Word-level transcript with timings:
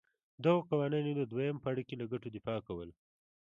دغو 0.43 0.59
قوانینو 0.69 1.11
د 1.17 1.21
دویم 1.31 1.57
پاړکي 1.63 1.95
له 1.97 2.05
ګټو 2.11 2.27
دفاع 2.35 2.59
کوله. 2.67 2.93